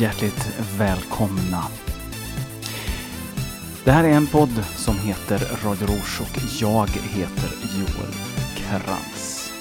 [0.00, 1.64] hjärtligt välkomna.
[3.84, 8.14] Det här är en podd som heter Radio Rouge och jag heter Joel
[8.56, 9.52] Krantz.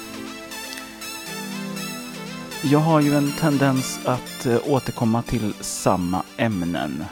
[2.64, 7.06] Jag har ju en tendens att eh, återkomma till samma ämnen.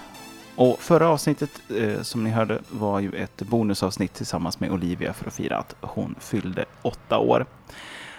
[0.55, 5.27] Och förra avsnittet eh, som ni hörde var ju ett bonusavsnitt tillsammans med Olivia för
[5.27, 7.45] att fira att hon fyllde åtta år.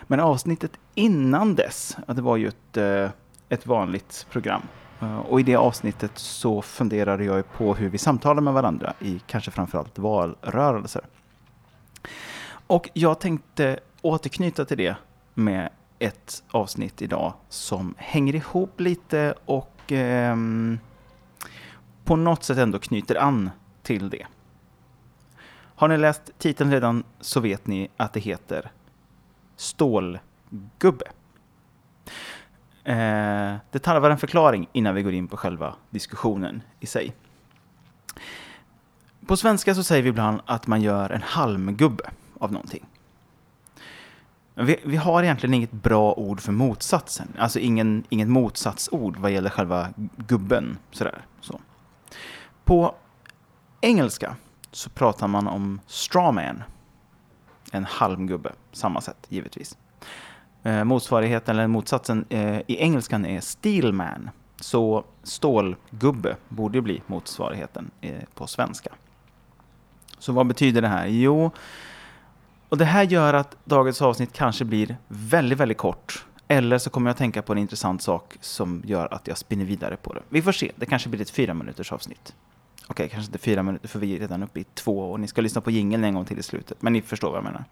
[0.03, 3.11] Men avsnittet innan dess, det var ju ett, eh,
[3.49, 4.63] ett vanligt program.
[5.03, 9.21] Eh, och i det avsnittet så funderade jag på hur vi samtalar med varandra i
[9.27, 11.03] kanske framförallt valrörelser.
[12.67, 14.97] Och jag tänkte återknyta till det
[15.35, 20.37] med ett avsnitt idag som hänger ihop lite och eh,
[22.05, 23.51] på något sätt ändå knyter an
[23.83, 24.27] till det.
[25.75, 28.71] Har ni läst titeln redan så vet ni att det heter
[29.57, 31.05] Stålgubbe.
[32.85, 37.15] Eh, det tarvar en förklaring innan vi går in på själva diskussionen i sig.
[39.27, 42.87] På svenska så säger vi ibland att man gör en halmgubbe av någonting.
[44.55, 49.51] Vi, vi har egentligen inget bra ord för motsatsen, alltså ingen, inget motsatsord vad gäller
[49.51, 50.79] själva gubben.
[50.91, 51.61] Sådär, så.
[52.65, 52.95] På
[53.81, 54.37] engelska
[54.71, 56.63] så pratar man om strawman,
[57.73, 59.77] en halmgubbe, samma sätt givetvis.
[60.63, 64.31] Eh, motsvarigheten, eller motsatsen eh, i engelskan är steelman.
[64.61, 68.91] Så stålgubbe borde bli motsvarigheten eh, på svenska.
[70.19, 71.07] Så vad betyder det här?
[71.07, 71.51] Jo,
[72.69, 76.27] och det här gör att dagens avsnitt kanske blir väldigt, väldigt kort.
[76.49, 79.97] Eller så kommer jag tänka på en intressant sak som gör att jag spinner vidare
[79.97, 80.23] på det.
[80.29, 82.35] Vi får se, det kanske blir ett fyra minuters avsnitt.
[82.87, 85.41] Okej, kanske inte fyra minuter för vi är redan uppe i två och ni ska
[85.41, 86.83] lyssna på jingeln en gång till i slutet.
[86.83, 87.65] Men ni förstår vad jag menar.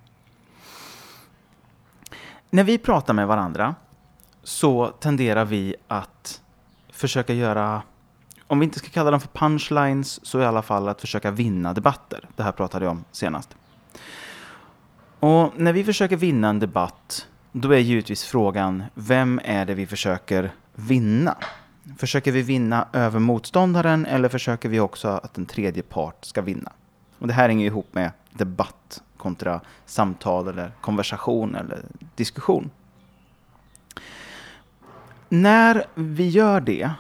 [2.53, 3.75] När vi pratar med varandra
[4.43, 6.41] så tenderar vi att
[6.93, 7.83] försöka göra,
[8.47, 11.73] om vi inte ska kalla dem för punchlines, så i alla fall att försöka vinna
[11.73, 12.29] debatter.
[12.37, 13.57] Det här pratade jag om senast.
[15.21, 19.87] Och när vi försöker vinna en debatt, då är givetvis frågan, vem är det vi
[19.87, 21.37] försöker vinna?
[21.99, 26.73] Försöker vi vinna över motståndaren eller försöker vi också att en tredje part ska vinna?
[27.19, 32.71] Och det här hänger ihop med debatt kontra samtal eller konversation eller diskussion.
[35.29, 36.91] När vi gör det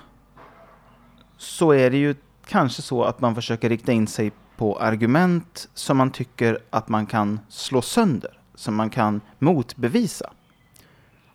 [1.36, 2.14] så är det ju
[2.46, 7.06] kanske så att man försöker rikta in sig på argument som man tycker att man
[7.06, 10.30] kan slå sönder, som man kan motbevisa.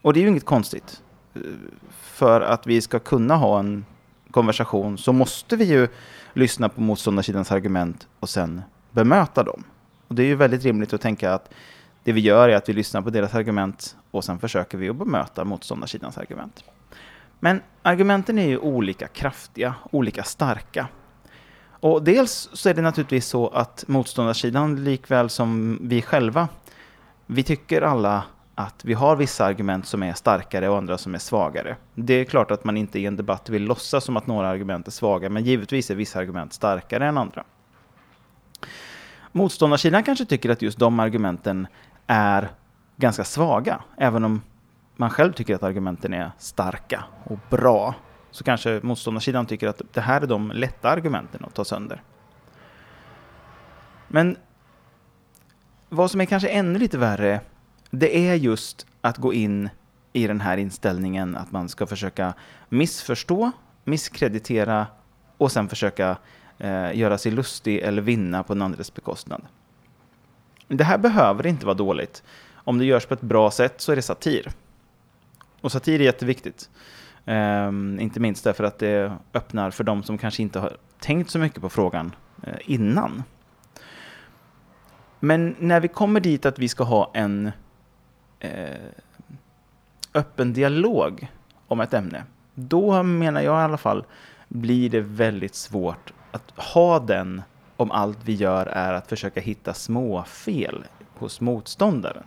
[0.02, 1.02] Och det är ju inget konstigt.
[1.90, 3.86] För att vi ska kunna ha en
[4.32, 5.88] konversation så måste vi ju
[6.34, 9.64] lyssna på motståndarsidans argument och sen bemöta dem.
[10.08, 11.54] Och det är ju väldigt rimligt att tänka att
[12.04, 14.96] det vi gör är att vi lyssnar på deras argument och sen försöker vi att
[14.96, 16.64] bemöta motståndarsidans argument.
[17.40, 20.88] Men argumenten är ju olika kraftiga, olika starka.
[21.70, 26.48] Och dels så är det naturligtvis så att motståndarsidan likväl som vi själva,
[27.26, 28.24] vi tycker alla
[28.56, 31.76] att vi har vissa argument som är starkare och andra som är svagare.
[31.96, 34.88] Det är klart att man inte i en debatt vill låtsas som att några argument
[34.88, 37.44] är svaga, men givetvis är vissa argument starkare än andra.
[39.36, 41.68] Motståndarsidan kanske tycker att just de argumenten
[42.08, 42.50] är
[42.98, 44.42] ganska svaga, även om
[44.96, 47.96] man själv tycker att argumenten är starka och bra.
[48.32, 52.02] Så kanske motståndarsidan tycker att det här är de lätta argumenten att ta sönder.
[54.08, 54.38] Men
[55.90, 57.42] vad som är kanske ännu lite värre,
[57.92, 59.70] det är just att gå in
[60.14, 62.34] i den här inställningen att man ska försöka
[62.70, 63.52] missförstå,
[63.84, 64.88] misskreditera
[65.38, 66.18] och sen försöka
[66.58, 69.42] eh, göra sig lustig eller vinna på den andres bekostnad.
[70.68, 72.24] Det här behöver inte vara dåligt.
[72.54, 74.52] Om det görs på ett bra sätt så är det satir.
[75.62, 76.70] Och satir är jätteviktigt.
[77.26, 77.68] Eh,
[78.00, 81.62] inte minst därför att det öppnar för de som kanske inte har tänkt så mycket
[81.62, 83.24] på frågan eh, innan.
[85.20, 87.52] Men när vi kommer dit att vi ska ha en
[88.40, 88.70] eh,
[90.14, 91.28] öppen dialog
[91.68, 94.06] om ett ämne, då menar jag i alla fall
[94.48, 97.42] blir det väldigt svårt att ha den
[97.78, 100.84] om allt vi gör är att försöka hitta små fel
[101.18, 102.24] hos motståndaren.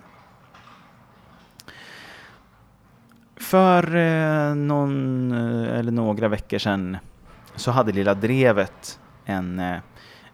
[3.36, 6.96] För eh, någon eh, eller några veckor sedan
[7.56, 9.78] så hade Lilla Drevet en eh,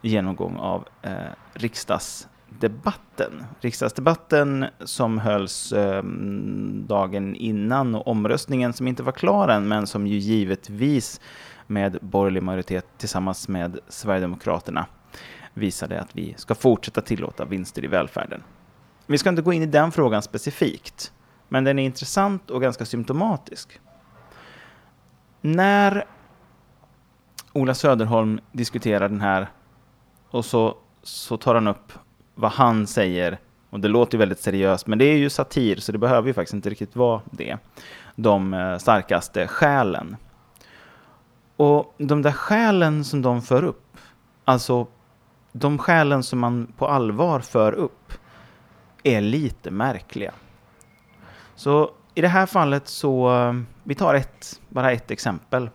[0.03, 1.13] genomgång av eh,
[1.55, 3.45] riksdagsdebatten.
[3.61, 6.03] Riksdagsdebatten som hölls eh,
[6.87, 11.21] dagen innan och omröstningen som inte var klar än men som ju givetvis
[11.67, 14.87] med borgerlig majoritet tillsammans med Sverigedemokraterna
[15.55, 18.43] visade att vi ska fortsätta tillåta vinster i välfärden.
[19.07, 21.13] Vi ska inte gå in i den frågan specifikt,
[21.49, 23.81] men den är intressant och ganska symptomatisk.
[25.41, 26.05] när
[27.53, 29.49] Ola Söderholm diskuterar den här
[30.31, 31.93] och så, så tar han upp
[32.35, 33.39] vad han säger
[33.71, 36.35] och det låter ju väldigt seriöst, men det är ju satir, så det behöver ju
[36.35, 37.57] faktiskt inte riktigt vara det.
[38.17, 40.17] De eh, starkaste skälen.
[41.57, 43.97] Och de där skälen som de för upp,
[44.45, 44.87] alltså
[45.53, 48.13] de skälen som man på allvar för upp,
[49.03, 50.33] är lite märkliga.
[51.55, 55.71] Så i det här fallet så, eh, vi tar ett, bara ett exempel.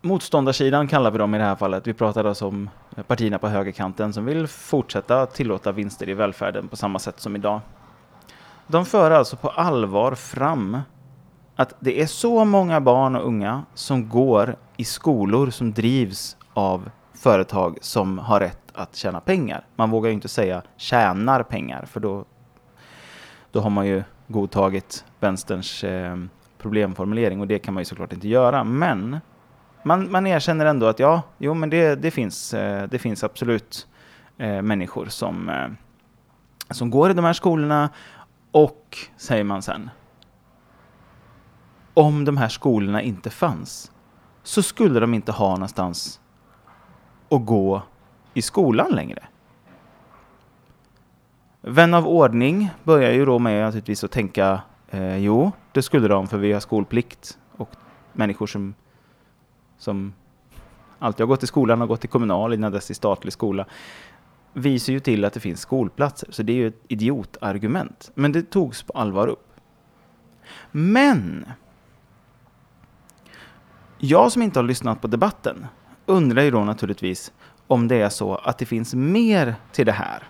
[0.00, 1.86] Motståndarsidan kallar vi dem i det här fallet.
[1.86, 2.70] Vi pratar alltså om
[3.06, 7.60] partierna på högerkanten som vill fortsätta tillåta vinster i välfärden på samma sätt som idag.
[8.66, 10.78] De för alltså på allvar fram
[11.56, 16.90] att det är så många barn och unga som går i skolor som drivs av
[17.14, 19.66] företag som har rätt att tjäna pengar.
[19.76, 22.24] Man vågar ju inte säga tjänar pengar för då,
[23.52, 26.16] då har man ju godtagit vänsterns eh,
[26.58, 28.64] problemformulering och det kan man ju såklart inte göra.
[28.64, 29.20] Men
[29.82, 33.86] man, man erkänner ändå att ja, jo men det, det, finns, eh, det finns absolut
[34.38, 35.68] eh, människor som, eh,
[36.70, 37.90] som går i de här skolorna
[38.50, 39.90] och, säger man sen,
[41.94, 43.92] om de här skolorna inte fanns
[44.42, 46.20] så skulle de inte ha någonstans
[47.28, 47.82] att gå
[48.34, 49.22] i skolan längre.
[51.60, 56.28] Vän av ordning börjar ju då med naturligtvis att tänka eh, jo, det skulle de
[56.28, 57.70] för vi har skolplikt och
[58.12, 58.74] människor som
[59.78, 60.12] som
[60.98, 63.66] alltid har gått i skolan och gått i kommunal innan dess i statlig skola
[64.52, 66.28] visar ju till att det finns skolplatser.
[66.32, 68.10] Så det är ju ett idiotargument.
[68.14, 69.52] Men det togs på allvar upp.
[70.70, 71.44] Men
[74.04, 75.66] jag som inte har lyssnat på debatten
[76.06, 77.32] undrar ju då naturligtvis
[77.66, 80.22] om det är så att det finns mer till det här.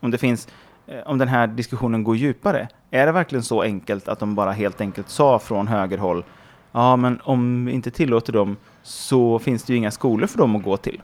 [0.00, 0.48] Om det finns
[0.86, 2.68] eh, om den här diskussionen går djupare.
[2.90, 6.24] Är det verkligen så enkelt att de bara helt enkelt sa från högerhåll
[6.72, 10.56] ja men om vi inte tillåter dem så finns det ju inga skolor för dem
[10.56, 11.02] att gå till.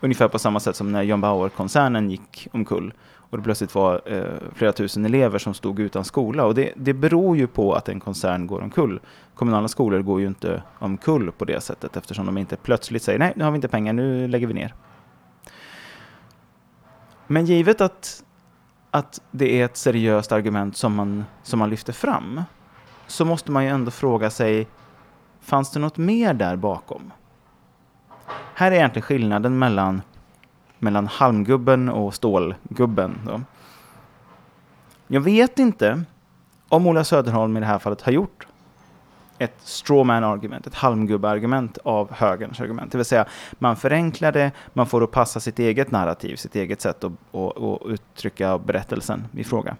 [0.00, 2.92] Ungefär på samma sätt som när John Bauer-koncernen gick omkull
[3.30, 4.24] och det plötsligt var eh,
[4.54, 6.44] flera tusen elever som stod utan skola.
[6.44, 9.00] Och det, det beror ju på att en koncern går omkull.
[9.34, 13.32] Kommunala skolor går ju inte omkull på det sättet eftersom de inte plötsligt säger nej,
[13.36, 14.74] nu har vi inte pengar, nu lägger vi ner.
[17.26, 18.24] Men givet att,
[18.90, 22.42] att det är ett seriöst argument som man, som man lyfter fram
[23.06, 24.68] så måste man ju ändå fråga sig,
[25.40, 27.12] fanns det något mer där bakom?
[28.54, 30.02] Här är egentligen skillnaden mellan,
[30.80, 33.18] mellan halmgubben och stålgubben.
[33.26, 33.40] Då.
[35.06, 36.02] Jag vet inte
[36.68, 38.46] om Ola Söderholm i det här fallet har gjort
[39.38, 42.92] ett strawman argument, ett halmgubbe-argument av högerns argument.
[42.92, 46.80] Det vill säga, man förenklar det, man får att passa sitt eget narrativ, sitt eget
[46.80, 49.76] sätt att, att, att uttrycka berättelsen i fråga.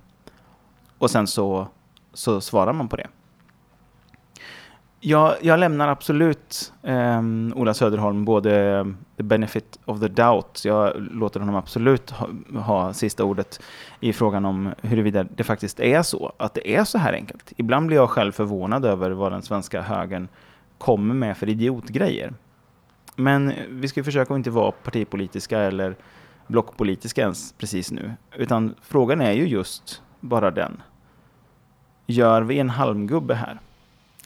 [0.99, 1.67] Och sen så,
[2.13, 3.07] så svarar man på det.
[5.03, 8.87] Jag, jag lämnar absolut um, Ola Söderholm både
[9.17, 10.65] the benefit of the doubt.
[10.65, 12.29] Jag låter honom absolut ha,
[12.61, 13.61] ha sista ordet
[14.01, 17.53] i frågan om huruvida det faktiskt är så, att det är så här enkelt.
[17.57, 20.29] Ibland blir jag själv förvånad över vad den svenska högern
[20.79, 22.33] kommer med för idiotgrejer.
[23.17, 25.97] Men vi ska försöka att inte vara partipolitiska eller
[26.47, 28.13] blockpolitiska ens precis nu.
[28.37, 30.83] Utan frågan är ju just bara den.
[32.07, 33.61] Gör vi en halmgubbe här?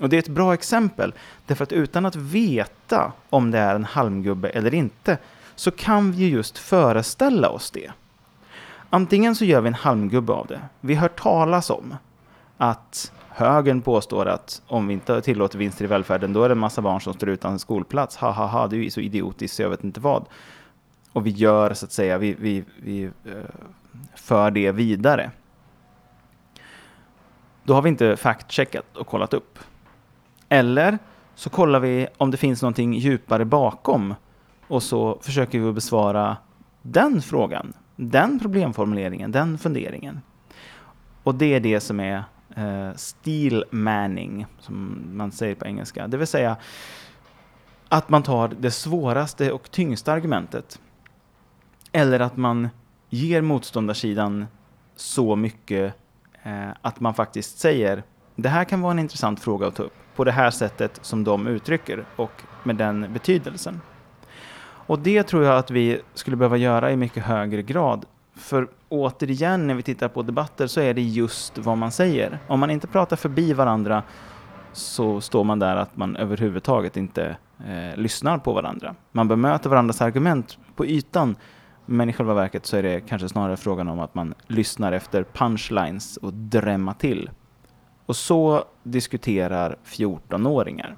[0.01, 1.15] Och det är ett bra exempel,
[1.47, 5.19] därför att utan att veta om det är en halmgubbe eller inte,
[5.55, 7.91] så kan vi just föreställa oss det.
[8.91, 10.61] Antingen så gör vi en halmgubbe av det.
[10.81, 11.97] Vi hör talas om
[12.57, 16.59] att högern påstår att om vi inte tillåter vinster i välfärden, då är det en
[16.59, 18.17] massa barn som står utan skolplats.
[18.17, 20.25] Ha, ha, ha, det är ju så idiotiskt så jag vet inte vad.
[21.13, 23.11] Och vi gör, så att säga, vi, vi, vi eh,
[24.15, 25.31] för det vidare.
[27.65, 29.59] Då har vi inte fact-checkat och kollat upp.
[30.49, 30.99] Eller
[31.35, 34.15] så kollar vi om det finns någonting djupare bakom
[34.69, 36.37] och så försöker vi besvara
[36.83, 40.21] den frågan, den problemformuleringen, den funderingen.
[41.23, 42.25] Och det är det som är
[42.57, 46.07] eh, steel manning, som man säger på engelska.
[46.07, 46.57] Det vill säga
[47.89, 50.81] att man tar det svåraste och tyngsta argumentet.
[51.93, 52.69] Eller att man
[53.11, 54.47] ger motståndarsidan
[54.97, 55.95] så mycket
[56.43, 58.03] eh, att man faktiskt säger
[58.37, 61.25] det här kan vara en intressant fråga att ta upp på det här sättet som
[61.25, 63.81] de uttrycker och med den betydelsen.
[64.87, 68.05] Och det tror jag att vi skulle behöva göra i mycket högre grad.
[68.37, 72.39] För återigen, när vi tittar på debatter så är det just vad man säger.
[72.47, 74.03] Om man inte pratar förbi varandra
[74.73, 78.95] så står man där att man överhuvudtaget inte eh, lyssnar på varandra.
[79.13, 81.37] Man bemöter varandras argument på ytan,
[81.87, 85.25] men i själva verket så är det kanske snarare frågan om att man lyssnar efter
[85.25, 87.31] punchlines och drämma till.
[88.07, 90.97] Och så diskuterar 14-åringar.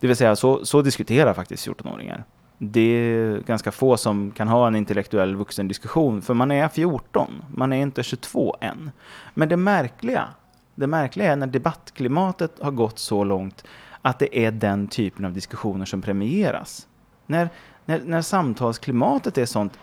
[0.00, 2.24] Det vill säga, så, så diskuterar faktiskt 14-åringar.
[2.58, 7.72] Det är ganska få som kan ha en intellektuell vuxendiskussion, för man är 14, man
[7.72, 8.90] är inte 22 än.
[9.34, 10.28] Men det märkliga,
[10.74, 13.64] det märkliga är när debattklimatet har gått så långt
[14.02, 16.86] att det är den typen av diskussioner som premieras.
[17.26, 17.48] När,
[17.84, 19.78] när, när samtalsklimatet är sånt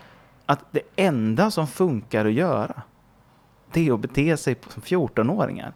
[0.46, 2.82] att det enda som funkar att göra,
[3.72, 5.72] det är att bete sig som 14-åringar.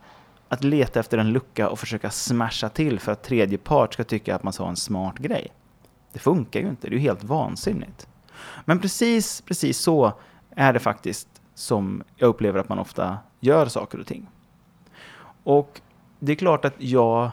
[0.48, 4.34] Att leta efter en lucka och försöka smasha till för att tredje part ska tycka
[4.34, 5.52] att man sa en smart grej.
[6.12, 8.08] Det funkar ju inte, det är ju helt vansinnigt.
[8.64, 10.12] Men precis, precis så
[10.50, 14.26] är det faktiskt som jag upplever att man ofta gör saker och ting.
[15.44, 15.80] Och
[16.18, 17.30] det är klart att jag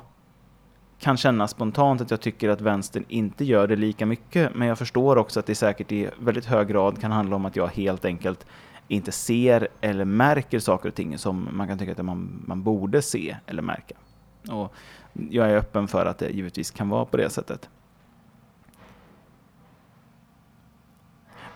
[1.00, 4.78] kan känna spontant att jag tycker att vänstern inte gör det lika mycket, men jag
[4.78, 8.06] förstår också att det säkert i väldigt hög grad kan handla om att jag helt
[8.06, 8.46] enkelt
[8.88, 13.02] inte ser eller märker saker och ting som man kan tycka att man, man borde
[13.02, 13.96] se eller märka.
[14.50, 14.74] Och
[15.30, 17.70] jag är öppen för att det givetvis kan vara på det sättet.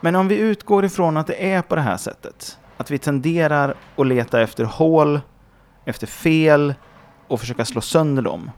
[0.02, 3.76] Men om vi utgår ifrån att det är på det här sättet, att vi tenderar
[3.96, 5.20] att leta efter hål,
[5.86, 6.74] efter fel
[7.28, 8.52] och försöka slå sönder dem,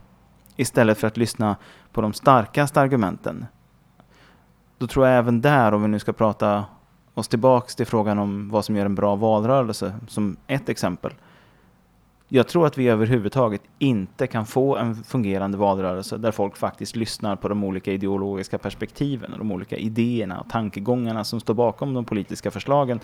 [0.56, 1.56] istället för att lyssna
[1.92, 3.46] på de starkaste argumenten,
[4.78, 6.64] då tror jag även där, om vi nu ska prata
[7.14, 11.12] oss tillbaks till frågan om vad som gör en bra valrörelse, som ett exempel.
[12.28, 17.36] Jag tror att vi överhuvudtaget inte kan få en fungerande valrörelse där folk faktiskt lyssnar
[17.36, 22.04] på de olika ideologiska perspektiven och de olika idéerna och tankegångarna som står bakom de
[22.04, 23.00] politiska förslagen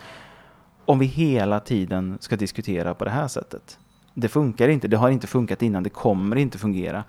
[0.85, 3.79] om vi hela tiden ska diskutera på det här sättet.
[4.15, 7.05] Det funkar inte, det har inte funkat innan, det kommer inte fungera.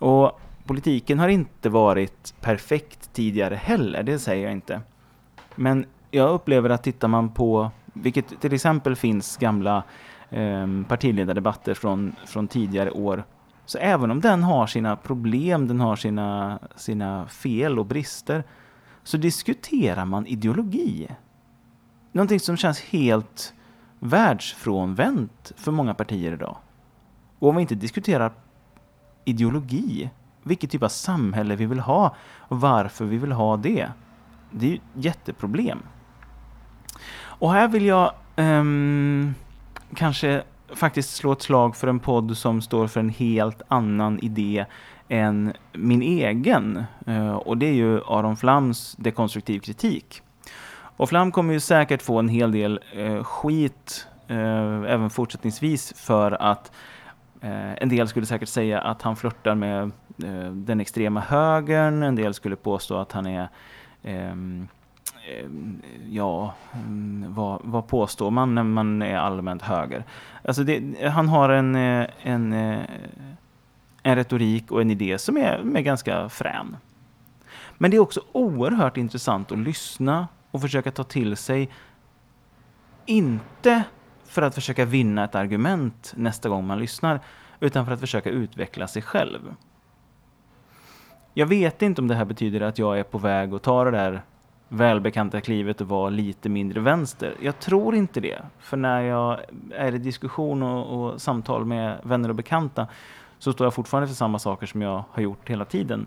[0.00, 4.80] Och politiken har inte varit perfekt tidigare heller, det säger jag inte.
[5.54, 9.82] Men jag upplever att tittar man på, vilket till exempel finns gamla
[10.30, 13.24] eh, partiledardebatter från, från tidigare år,
[13.66, 18.44] så även om den har sina problem, den har sina, sina fel och brister,
[19.02, 21.08] så diskuterar man ideologi.
[22.12, 23.54] Någonting som känns helt
[23.98, 26.56] världsfrånvänt för många partier idag.
[27.38, 28.32] Och om vi inte diskuterar
[29.24, 30.10] ideologi,
[30.42, 33.88] vilket typ av samhälle vi vill ha och varför vi vill ha det,
[34.50, 35.78] det är ju ett jätteproblem.
[37.38, 39.34] Och här vill jag um,
[39.94, 40.42] kanske
[40.74, 44.64] faktiskt slå ett slag för en podd som står för en helt annan idé
[45.08, 46.84] än min egen.
[47.08, 50.22] Uh, och det är ju Aron Flams dekonstruktiv kritik.
[50.96, 54.36] Och Flam kommer ju säkert få en hel del uh, skit uh,
[54.88, 56.72] även fortsättningsvis för att
[57.76, 59.90] en del skulle säkert säga att han flörtar med
[60.52, 63.48] den extrema högern, en del skulle påstå att han är
[64.02, 64.68] um,
[65.26, 65.48] Eh,
[66.10, 70.04] ja, mm, vad, vad påstår man när man är allmänt höger?
[70.44, 72.80] Alltså det, han har en, eh, en, eh,
[74.02, 76.76] en retorik och en idé som är, är ganska frän.
[77.78, 81.70] Men det är också oerhört intressant att lyssna och försöka ta till sig.
[83.06, 83.84] Inte
[84.24, 87.20] för att försöka vinna ett argument nästa gång man lyssnar,
[87.60, 89.54] utan för att försöka utveckla sig själv.
[91.34, 93.90] Jag vet inte om det här betyder att jag är på väg att ta det
[93.90, 94.22] där
[94.74, 97.34] välbekanta klivet att vara lite mindre vänster.
[97.40, 98.42] Jag tror inte det.
[98.58, 99.40] För när jag
[99.70, 102.86] är i diskussion och, och, samtal med vänner och bekanta
[103.38, 106.06] så står jag fortfarande för samma saker som jag har gjort hela tiden.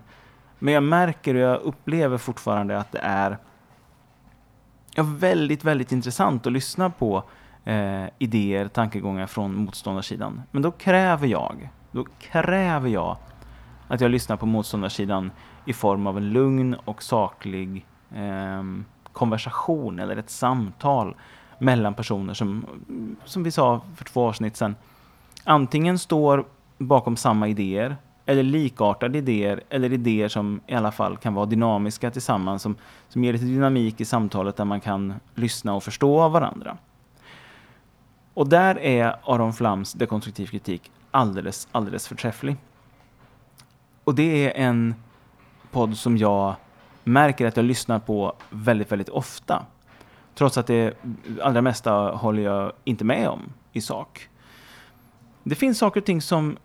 [0.58, 3.38] Men jag märker och jag upplever fortfarande att det är
[5.02, 7.22] väldigt, väldigt intressant att lyssna på
[7.64, 10.42] eh, idéer, tankegångar från motståndarsidan.
[10.50, 13.16] Men då kräver jag, då kräver jag
[13.88, 15.30] att jag lyssnar på motståndarsidan
[15.64, 18.62] i form av en lugn och saklig eh,
[19.12, 21.14] konversation eller ett samtal
[21.58, 22.66] mellan personer som,
[23.24, 24.76] som vi sa för två avsnitt sedan,
[25.44, 26.44] antingen står
[26.78, 27.96] bakom samma idéer
[28.26, 32.76] eller likartade idéer eller idéer som i alla fall kan vara dynamiska tillsammans som,
[33.08, 36.78] som ger lite dynamik i samtalet där man kan lyssna och förstå av varandra.
[38.34, 42.56] Och där är Aron Flams dekonstruktiv kritik alldeles, alldeles förträfflig.
[44.04, 44.94] Och det är en
[45.70, 46.54] podd som jag
[47.08, 49.66] märker att jag lyssnar på väldigt, väldigt ofta.
[50.34, 50.94] Trots att det
[51.42, 54.28] allra mesta håller jag inte med om i sak.
[55.44, 56.56] Det finns saker och ting som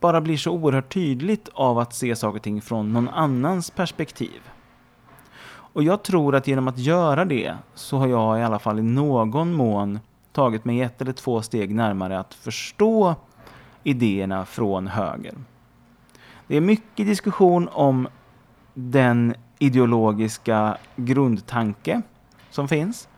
[0.00, 4.40] bara blir så oerhört tydligt av att se saker och ting från någon annans perspektiv.
[5.48, 8.82] Och jag tror att genom att göra det så har jag i alla fall i
[8.82, 10.00] någon mån
[10.32, 13.14] tagit mig ett eller två steg närmare att förstå
[13.82, 15.34] idéerna från höger.
[16.46, 18.08] Det är mycket diskussion om
[18.78, 22.02] den ideologiska grundtanke
[22.50, 23.08] som finns.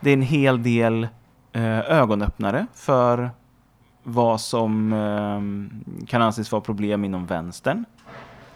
[0.00, 1.08] Det är en hel del
[1.52, 3.30] eh, ögonöppnare för
[4.02, 7.84] vad som eh, kan anses vara problem inom vänstern.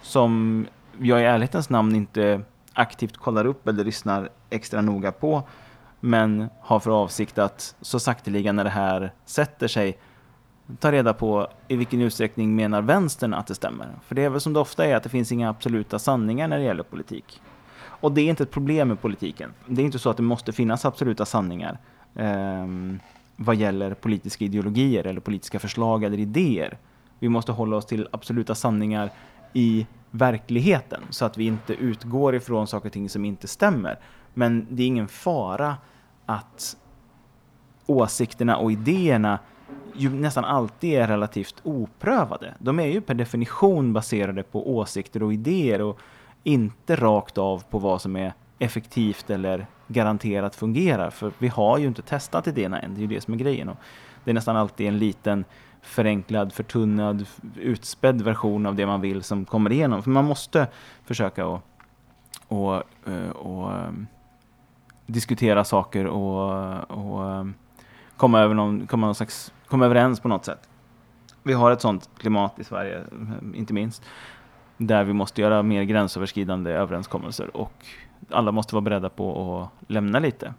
[0.02, 0.66] Som
[0.98, 2.40] jag i ärlighetens namn inte
[2.72, 5.42] aktivt kollar upp eller lyssnar extra noga på.
[6.00, 9.98] Men har för avsikt att så sakteliga när det här sätter sig
[10.78, 13.88] ta reda på i vilken utsträckning menar vänstern att det stämmer.
[14.06, 16.58] För det är väl som det ofta är att det finns inga absoluta sanningar när
[16.58, 17.42] det gäller politik.
[17.84, 19.52] Och det är inte ett problem med politiken.
[19.66, 21.78] Det är inte så att det måste finnas absoluta sanningar
[22.14, 22.66] eh,
[23.36, 26.78] vad gäller politiska ideologier eller politiska förslag eller idéer.
[27.18, 29.10] Vi måste hålla oss till absoluta sanningar
[29.52, 33.98] i verkligheten så att vi inte utgår ifrån saker och ting som inte stämmer.
[34.34, 35.76] Men det är ingen fara
[36.26, 36.76] att
[37.86, 39.38] åsikterna och idéerna
[39.96, 42.54] ju nästan alltid är relativt oprövade.
[42.58, 45.98] De är ju per definition baserade på åsikter och idéer och
[46.42, 51.10] inte rakt av på vad som är effektivt eller garanterat fungerar.
[51.10, 53.68] För vi har ju inte testat idéerna än, det är ju det som är grejen.
[53.68, 53.76] Och
[54.24, 55.44] det är nästan alltid en liten
[55.82, 60.02] förenklad, förtunnad, utspädd version av det man vill som kommer igenom.
[60.02, 60.66] För man måste
[61.04, 61.62] försöka att
[62.48, 62.74] och,
[63.06, 63.72] eh, och, och,
[65.06, 66.50] diskutera saker och,
[66.90, 67.44] och eh,
[68.16, 70.68] komma, över någon, komma, någon slags, komma överens på något sätt.
[71.42, 73.04] Vi har ett sånt klimat i Sverige,
[73.54, 74.02] inte minst,
[74.76, 77.72] där vi måste göra mer gränsöverskridande överenskommelser och
[78.30, 80.54] alla måste vara beredda på att lämna lite.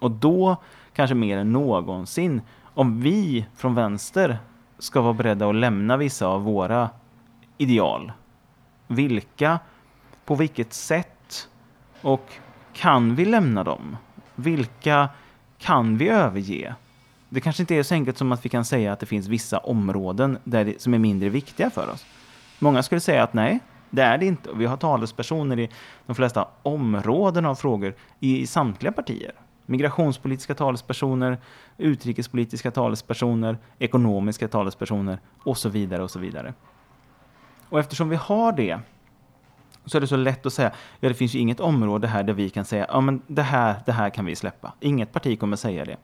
[0.00, 0.56] Och då,
[0.92, 4.38] kanske mer än någonsin, om vi från vänster
[4.78, 6.90] ska vara beredda att lämna vissa av våra
[7.58, 8.12] ideal.
[8.86, 9.58] Vilka,
[10.24, 11.48] på vilket sätt
[12.02, 12.32] och
[12.72, 13.96] kan vi lämna dem?
[14.34, 15.08] Vilka
[15.58, 16.74] kan vi överge?
[17.28, 19.58] Det kanske inte är så enkelt som att vi kan säga att det finns vissa
[19.58, 22.06] områden där det, som är mindre viktiga för oss.
[22.58, 23.60] Många skulle säga att nej,
[23.90, 24.50] det är det inte.
[24.54, 25.70] Vi har talespersoner i
[26.06, 29.32] de flesta områden av frågor i samtliga partier.
[29.66, 31.38] Migrationspolitiska talespersoner,
[31.76, 36.54] utrikespolitiska talespersoner, ekonomiska talespersoner och så vidare och så vidare.
[37.68, 38.80] Och eftersom vi har det
[39.84, 42.32] så är det så lätt att säga, ja det finns ju inget område här där
[42.32, 44.72] vi kan säga, ja men det här, det här kan vi släppa.
[44.80, 45.96] Inget parti kommer säga det.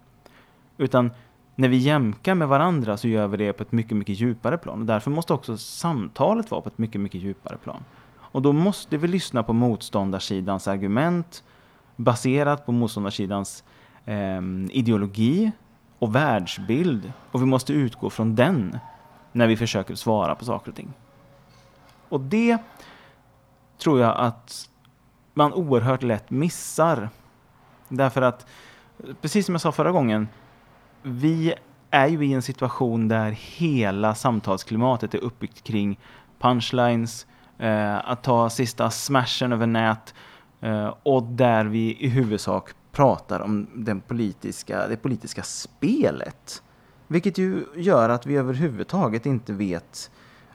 [0.79, 1.11] Utan
[1.55, 4.81] när vi jämkar med varandra så gör vi det på ett mycket, mycket djupare plan.
[4.81, 7.85] Och därför måste också samtalet vara på ett mycket, mycket djupare plan.
[8.17, 11.45] Och då måste vi lyssna på motståndarsidans argument
[11.97, 13.65] baserat på motståndarsidans
[14.05, 15.53] eh, ideologi
[15.99, 17.13] och världsbild.
[17.31, 18.79] Och vi måste utgå från den
[19.33, 20.93] när vi försöker svara på saker och ting.
[22.09, 22.59] Och det
[23.79, 24.71] tror jag att
[25.35, 27.09] man oerhört lätt missar.
[27.89, 28.47] Därför att,
[29.21, 30.29] precis som jag sa förra gången,
[31.05, 31.55] vi
[31.91, 35.99] är ju i en situation där hela samtalsklimatet är uppbyggt kring
[36.39, 37.27] punchlines,
[37.59, 40.15] eh, att ta sista smashen över nät
[40.61, 46.63] eh, och där vi i huvudsak pratar om den politiska, det politiska spelet.
[47.07, 50.11] Vilket ju gör att vi överhuvudtaget inte vet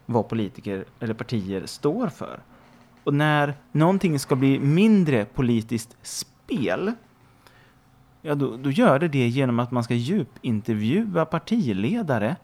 [0.05, 2.39] vad politiker eller partier står för.
[3.03, 6.93] Och när någonting ska bli mindre politiskt spel
[8.21, 12.35] ja då, då gör det det genom att man ska djupintervjua partiledare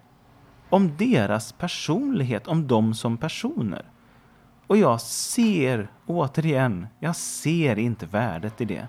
[0.70, 3.86] om deras personlighet, om dem som personer.
[4.68, 8.88] Och jag ser, återigen, jag ser inte värdet i det.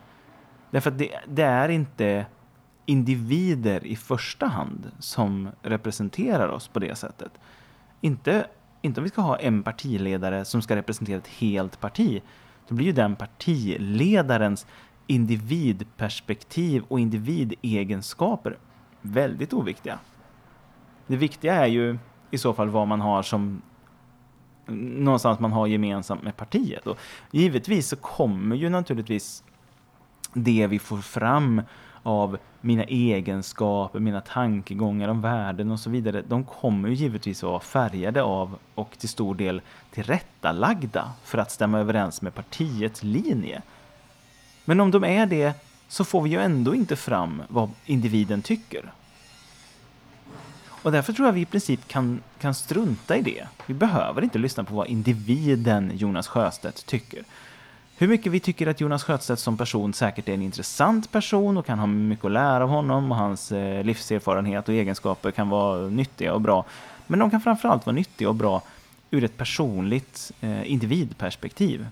[0.71, 2.27] Därför att det, det är inte
[2.87, 7.33] individer i första hand som representerar oss på det sättet.
[8.01, 8.47] Inte,
[8.83, 12.23] inte om vi ska ha en partiledare som ska representera ett helt parti.
[12.69, 14.67] Då blir ju den partiledarens
[15.07, 18.59] individperspektiv och individegenskaper
[19.01, 19.99] väldigt oviktiga.
[21.07, 21.99] Det viktiga är ju
[22.31, 23.63] i så fall vad man har som
[24.99, 26.87] någonstans man har gemensamt med partiet.
[26.87, 26.99] Och
[27.31, 29.45] givetvis så kommer ju naturligtvis
[30.33, 31.63] det vi får fram
[32.03, 37.51] av mina egenskaper, mina tankegångar om världen och så vidare, de kommer ju givetvis att
[37.51, 43.63] vara färgade av och till stor del tillrättalagda för att stämma överens med partiets linje.
[44.69, 45.55] Men om de är det
[45.89, 48.93] så får vi ju ändå inte fram vad individen tycker.
[50.69, 53.47] Och därför tror jag vi i princip kan, kan strunta i det.
[53.67, 57.25] Vi behöver inte lyssna på vad individen Jonas Sjöstedt tycker.
[57.99, 61.67] Hur mycket vi tycker att Jonas Sjöstedt som person säkert är en intressant person och
[61.67, 65.89] kan ha mycket att lära av honom och hans eh, livserfarenhet och egenskaper kan vara
[65.89, 66.65] nyttiga och bra.
[67.07, 68.63] Men de kan framförallt vara nyttiga och bra
[69.11, 71.87] ur ett personligt eh, individperspektiv.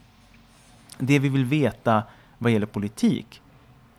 [0.99, 2.03] Det vi vill veta
[2.39, 3.41] vad gäller politik,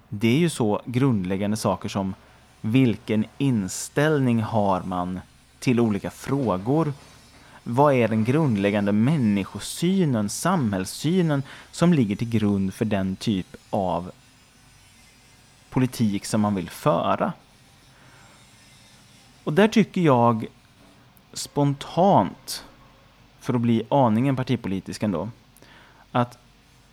[0.10, 2.14] det är ju så grundläggande saker som
[2.62, 5.20] vilken inställning har man
[5.60, 6.94] till olika frågor?
[7.64, 14.12] Vad är den grundläggande människosynen, samhällssynen som ligger till grund för den typ av
[15.70, 17.34] politik som man vill föra?
[19.44, 20.46] Och där tycker jag
[21.34, 22.66] spontant,
[23.40, 25.30] för att bli aningen partipolitisk ändå,
[26.12, 26.38] att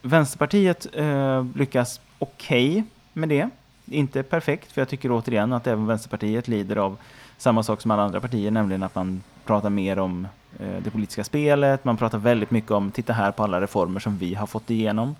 [0.02, 3.48] Vänsterpartiet eh, lyckas okej okay med det.
[3.86, 6.96] Inte perfekt, för jag tycker återigen att även Vänsterpartiet lider av
[7.38, 10.26] samma sak som alla andra partier, nämligen att man pratar mer om
[10.58, 14.18] eh, det politiska spelet, man pratar väldigt mycket om titta här på alla reformer som
[14.18, 15.16] vi har fått igenom.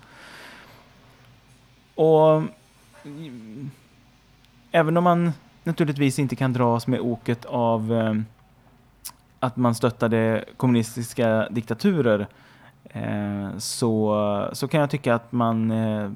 [1.95, 2.43] Och
[3.03, 3.71] mm,
[4.71, 5.31] även om man
[5.63, 8.13] naturligtvis inte kan dras med oket av eh,
[9.39, 12.27] att man stöttade kommunistiska diktaturer eh,
[12.93, 16.11] Eh, så, så kan jag tycka att man eh,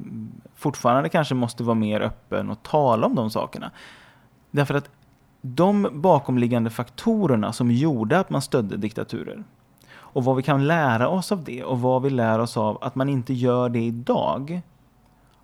[0.56, 3.72] fortfarande kanske måste vara mer öppen och tala om de sakerna.
[4.52, 4.90] Därför att
[5.42, 9.44] de bakomliggande faktorerna som gjorde att man stödde diktaturer
[9.90, 12.96] och vad vi kan lära oss av det och vad vi lär oss av att
[12.96, 14.62] man inte gör det idag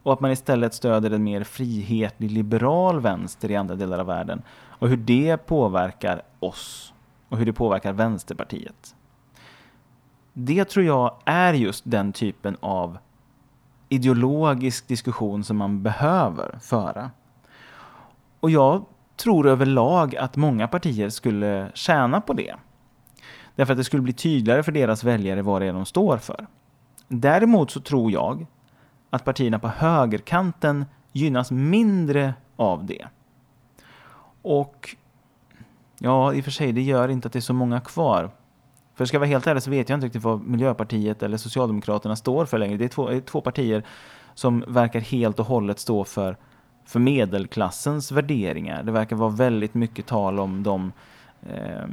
[0.03, 4.41] och att man istället stöder en mer frihetlig liberal vänster i andra delar av världen
[4.67, 6.93] och hur det påverkar oss
[7.29, 8.95] och hur det påverkar Vänsterpartiet.
[10.33, 12.97] Det tror jag är just den typen av
[13.89, 17.11] ideologisk diskussion som man behöver föra.
[18.39, 22.55] Och jag tror överlag att många partier skulle tjäna på det.
[23.55, 26.47] Därför att det skulle bli tydligare för deras väljare vad det är de står för.
[27.07, 28.45] Däremot så tror jag
[29.09, 33.07] att partierna på högerkanten gynnas mindre av det.
[34.41, 34.95] Och
[35.97, 38.31] ja, i och för sig, det gör inte att det är så många kvar.
[38.95, 42.15] För ska jag vara helt ärlig så vet jag inte riktigt vad Miljöpartiet eller Socialdemokraterna
[42.15, 42.77] står för längre.
[42.77, 43.83] Det är två, det är två partier
[44.33, 46.37] som verkar helt och hållet stå för,
[46.85, 48.83] för medelklassens värderingar.
[48.83, 50.91] Det verkar vara väldigt mycket tal om de,
[51.41, 51.87] eh,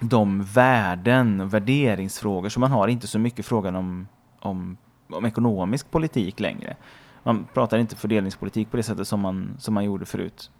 [0.00, 2.88] de värden och värderingsfrågor som man har.
[2.88, 4.08] Inte så mycket frågan om,
[4.40, 4.76] om
[5.12, 6.76] om ekonomisk politik längre.
[7.22, 10.50] Man pratar inte fördelningspolitik på det sättet som man, som man gjorde förut.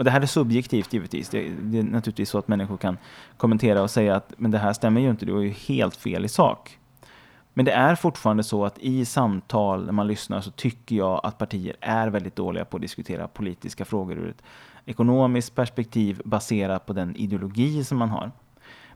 [0.00, 1.28] Och det här är subjektivt givetvis.
[1.28, 2.98] Det, det, är naturligtvis så att människor kan
[3.36, 6.24] kommentera och säga att men det här stämmer ju inte, du har ju helt fel
[6.24, 6.78] i sak.
[7.54, 11.38] Men det är fortfarande så att i samtal när man lyssnar så tycker jag att
[11.38, 14.42] partier är väldigt dåliga på att diskutera politiska frågor ur ett
[14.86, 18.30] ekonomiskt perspektiv baserat på den ideologi som man har.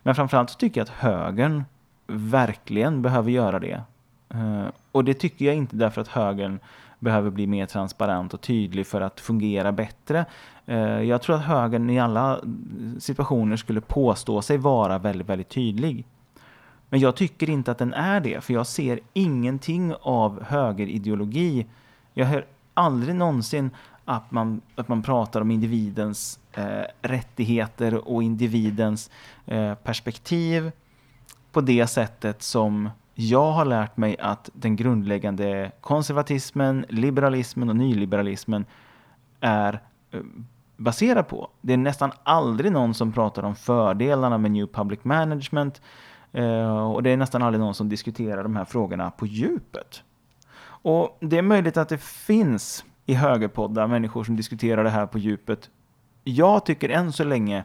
[0.02, 1.64] Men framförallt så tycker jag att högern
[2.06, 3.82] verkligen behöver göra det.
[4.28, 6.58] Eh, och det tycker jag inte därför att högern
[7.04, 10.24] behöver bli mer transparent och tydlig för att fungera bättre.
[10.66, 12.40] Eh, jag tror att högern i alla
[12.98, 16.06] situationer skulle påstå sig vara väldigt, väldigt tydlig.
[16.88, 21.66] Men jag tycker inte att den är det, för jag ser ingenting av högerideologi.
[22.14, 23.70] Jag hör aldrig någonsin
[24.04, 29.10] att man, att man pratar om individens eh, rättigheter och individens
[29.46, 30.72] eh, perspektiv
[31.52, 38.64] på det sättet som jag har lärt mig att den grundläggande konservatismen, liberalismen och nyliberalismen
[39.40, 40.20] är eh,
[40.78, 41.48] eh, på.
[41.60, 45.82] Det är nästan aldrig någon som pratar om fördelarna med New Public Management
[46.32, 50.02] eh, och det är nästan aldrig någon som diskuterar de här frågorna på djupet.
[50.66, 55.18] Och det är möjligt att det finns i högerpoddar människor som diskuterar det här på
[55.18, 55.70] djupet.
[56.24, 57.64] Jag tycker än så länge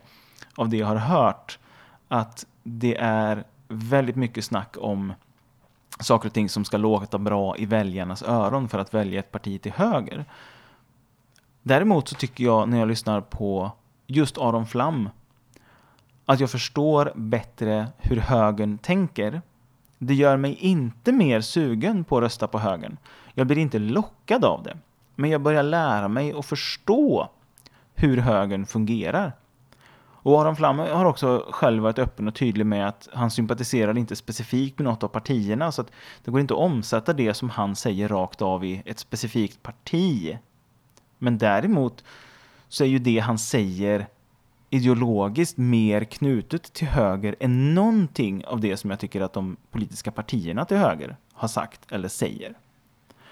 [0.55, 1.59] av det jag har hört
[2.07, 5.13] att det är väldigt mycket snack om
[5.99, 9.61] saker och ting som ska låta bra i väljarnas öron för att välja ett parti
[9.61, 10.25] till höger.
[11.69, 13.71] Däremot så tycker jag när jag lyssnar på
[14.07, 15.09] just Aron Flam
[16.25, 19.41] att jag förstår bättre hur högern tänker.
[19.97, 22.97] Det gör mig inte mer sugen på att rösta på högern.
[23.33, 24.77] Jag blir inte lockad av det.
[25.15, 27.29] Men jag börjar lära mig och förstå
[27.95, 29.33] hur högern fungerar.
[30.01, 34.15] Och Aron Flam har också själv varit öppen och tydlig med att han sympatiserar inte
[34.15, 35.91] specifikt med något av partierna så att
[36.23, 40.37] det går inte att omsätta det som han säger rakt av i ett specifikt parti.
[41.19, 42.03] Men däremot
[42.67, 44.07] så är ju det han säger
[44.69, 50.11] ideologiskt mer knutet till höger än någonting av det som jag tycker att de politiska
[50.11, 52.57] partierna till höger har sagt eller säger.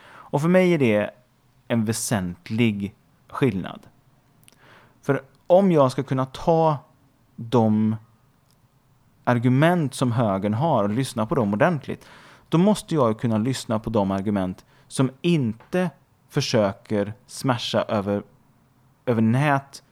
[0.10, 1.10] Och för mig är det
[1.67, 2.95] en väsentlig
[3.28, 3.80] skillnad.
[5.02, 6.78] För om jag ska kunna ta
[7.36, 7.95] de
[9.23, 12.08] argument som högern har och lyssna på dem ordentligt,
[12.50, 15.89] då måste jag kunna lyssna på de argument som inte
[16.30, 18.24] försöker smasha över,
[19.06, 19.84] över nät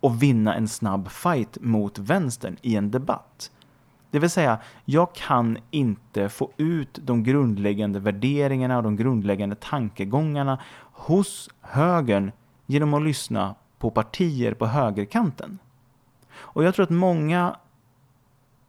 [0.00, 3.50] och vinna en snabb fight mot vänstern i en debatt.
[4.10, 10.58] Det vill säga, jag kan inte få ut de grundläggande värderingarna och de grundläggande tankegångarna
[10.92, 12.32] hos högern
[12.66, 15.58] genom att lyssna på partier på högerkanten.
[16.34, 17.56] Och jag tror att många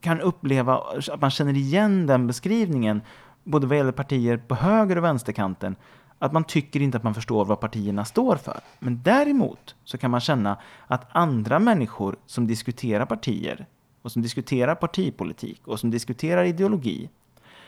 [0.02, 3.02] kan uppleva att man känner igen den beskrivningen,
[3.43, 5.76] både vad gäller partier på höger och vänsterkanten,
[6.19, 8.60] att man tycker inte att man förstår vad partierna står för.
[8.80, 13.65] Men däremot så kan man känna att andra människor som diskuterar partier
[14.01, 17.10] och som diskuterar partipolitik och som diskuterar ideologi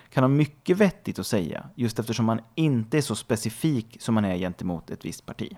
[0.10, 4.26] kan ha mycket vettigt att säga just eftersom man inte är så specifik som man
[4.26, 5.58] är gentemot ett visst parti.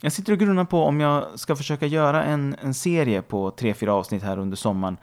[0.00, 3.74] Jag sitter och grunnar på om jag ska försöka göra en, en serie på tre,
[3.74, 4.96] fyra avsnitt här under sommaren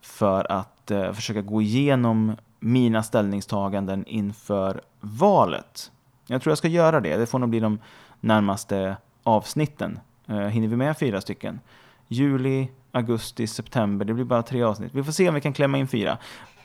[0.00, 5.92] för att eh, försöka gå igenom mina ställningstaganden inför valet.
[6.26, 7.16] Jag tror jag ska göra det.
[7.16, 7.78] Det får nog bli de
[8.20, 9.98] närmaste avsnitten.
[10.26, 11.60] Eh, hinner vi med fyra stycken?
[12.08, 14.04] Juli, augusti, september.
[14.04, 14.94] Det blir bara tre avsnitt.
[14.94, 16.18] Vi får se om vi kan klämma in fyra.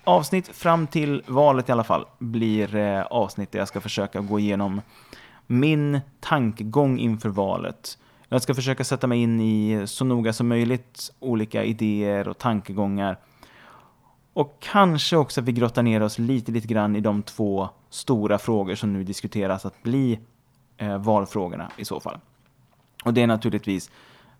[0.03, 4.39] Avsnitt fram till valet i alla fall blir eh, avsnitt där jag ska försöka gå
[4.39, 4.81] igenom
[5.47, 7.97] min tankegång inför valet.
[8.29, 13.17] Jag ska försöka sätta mig in i så noga som möjligt olika idéer och tankegångar.
[14.34, 18.38] Och kanske också att vi grottar ner oss lite, lite grann i de två stora
[18.38, 20.20] frågor som nu diskuteras att bli
[20.78, 22.18] eh, valfrågorna i så fall.
[23.04, 23.92] Och det är naturligtvis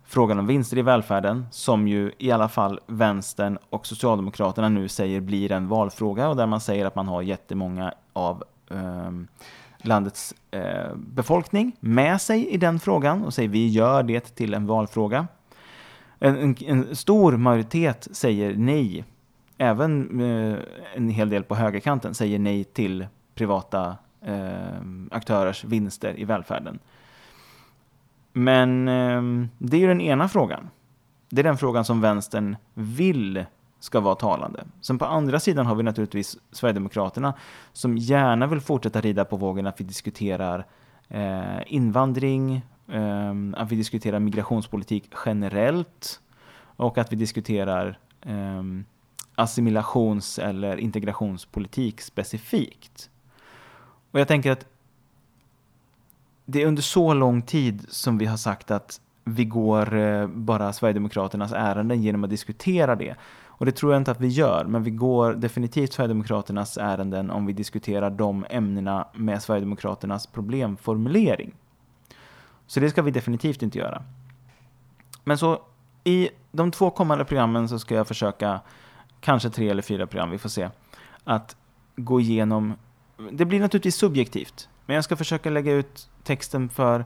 [0.06, 5.22] frågan om vinster i välfärden som ju i alla fall vänstern och Socialdemokraterna nu säger
[5.22, 9.12] blir en valfråga och där man säger att man har jättemånga av eh,
[9.78, 14.66] landets eh, befolkning med sig i den frågan och säger vi gör det till en
[14.68, 15.28] valfråga.
[16.20, 19.04] En, en, en stor majoritet säger nej.
[19.62, 20.60] Även eh,
[20.96, 26.80] en hel del på högerkanten säger nej till privata eh, aktörers vinster i välfärden.
[28.34, 30.70] Men eh, det är ju den ena frågan.
[31.30, 33.46] Det är den frågan som vänstern vill
[33.80, 34.64] ska vara talande.
[34.82, 37.34] Sen på andra sidan har vi naturligtvis Sverigedemokraterna
[37.74, 40.66] som gärna vill fortsätta rida på vågen att vi diskuterar
[41.08, 46.22] eh, invandring, eh, att vi diskuterar migrationspolitik generellt
[46.62, 48.64] och att vi diskuterar eh,
[49.40, 53.10] assimilations eller integrationspolitik specifikt.
[54.12, 54.66] Och jag tänker att
[56.46, 60.74] det är under så lång tid som vi har sagt att vi går eh, bara
[60.74, 63.16] Sverigedemokraternas ärenden genom att diskutera det.
[63.46, 67.46] Och det tror jag inte att vi gör, men vi går definitivt Sverigedemokraternas ärenden om
[67.46, 71.54] vi diskuterar de ämnena med Sverigedemokraternas problemformulering.
[72.68, 74.04] Så det ska vi definitivt inte göra.
[75.24, 75.62] Men så
[76.04, 78.60] i de två kommande programmen så ska jag försöka,
[79.22, 80.70] kanske tre eller fyra program, vi får se,
[81.24, 81.56] att
[81.96, 82.74] gå igenom,
[83.32, 87.06] det blir naturligtvis subjektivt, men jag ska försöka lägga ut texten för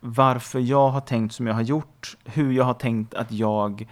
[0.00, 3.86] varför jag har tänkt som jag har gjort, hur jag har tänkt att jag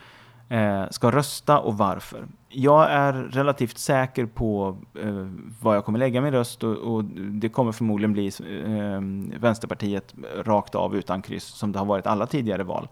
[0.49, 2.27] eh, ska rösta och varför.
[2.49, 5.29] Jag är relativt säker på eh,
[5.61, 10.75] vad jag kommer lägga min röst och, och det kommer förmodligen bli eh, Vänsterpartiet rakt
[10.75, 12.89] av utan kryss som det har varit alla tidigare val.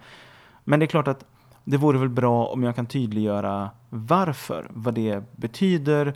[0.64, 1.24] Men det är klart att
[1.64, 6.14] det vore väl bra om jag kan tydliggöra varför, vad det betyder,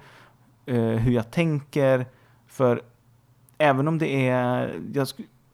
[0.66, 2.06] eh, hur jag tänker.
[2.46, 2.82] För
[3.58, 5.08] även om det är, jag,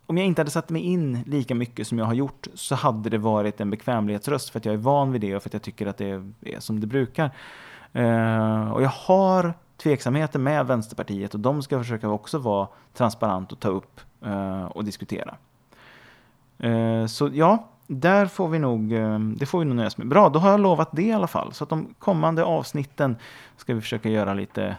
[0.06, 3.10] om jag inte hade satt mig in lika mycket som jag har gjort så hade
[3.10, 5.62] det varit en bekvämlighetsröst för att jag är van vid det och för att jag
[5.62, 7.30] tycker att det är som det brukar.
[7.92, 13.60] Eh, och jag har tveksamheter med Vänsterpartiet och de ska försöka också vara transparent och
[13.60, 15.36] ta upp eh, och diskutera.
[16.58, 20.08] Eh, så ja, där får vi nog, eh, det får vi nog nöja oss med.
[20.08, 21.52] Bra, då har jag lovat det i alla fall.
[21.52, 23.16] Så att de kommande avsnitten
[23.56, 24.76] ska vi försöka göra lite,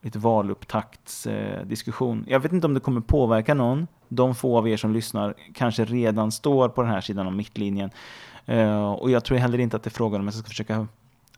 [0.00, 2.24] lite valupptaktsdiskussion.
[2.28, 5.84] Jag vet inte om det kommer påverka någon de få av er som lyssnar kanske
[5.84, 7.90] redan står på den här sidan av mittlinjen.
[8.46, 10.86] Eh, och jag tror heller inte att det är frågan om jag ska försöka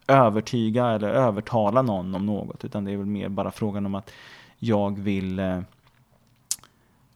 [0.06, 4.10] övertyga eller övertala någon om något, utan det är väl mer bara frågan om att
[4.58, 5.60] jag vill eh,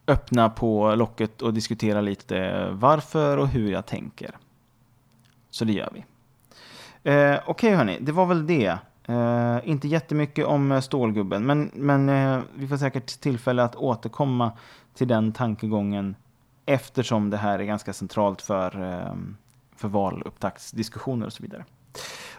[0.07, 4.31] öppna på locket och diskutera lite varför och hur jag tänker.
[5.51, 6.05] Så det gör vi.
[7.11, 8.79] Eh, Okej okay, hörni, det var väl det.
[9.09, 14.53] Eh, inte jättemycket om eh, Stålgubben, men, men eh, vi får säkert tillfälle att återkomma
[14.95, 16.17] till den tankegången
[16.67, 19.15] eftersom det här är ganska centralt för, eh,
[19.77, 21.65] för valupptaktsdiskussioner och så vidare.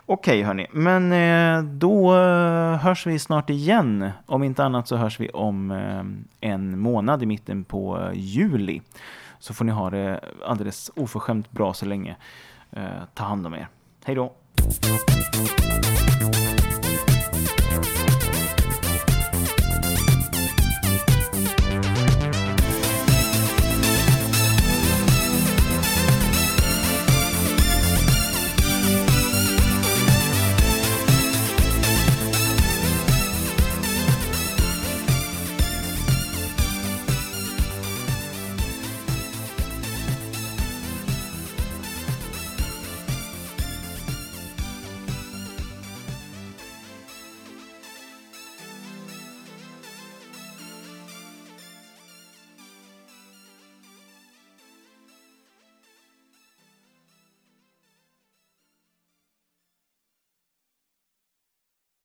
[0.09, 4.09] Okej hörni, men eh, då eh, hörs vi snart igen.
[4.25, 8.81] Om inte annat så hörs vi om eh, en månad i mitten på juli.
[9.39, 12.15] Så får ni ha det alldeles oförskämt bra så länge.
[13.13, 13.67] Ta hand om er.
[14.05, 14.33] Hej då!